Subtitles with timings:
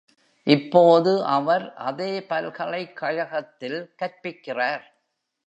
[0.47, 4.83] இப்போது அவர் அதே பல்கலைக்கழகத்தில் கற்பிக்கிறார்.